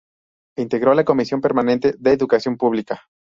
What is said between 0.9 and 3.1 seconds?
la Comisión Permanente de Educación Pública.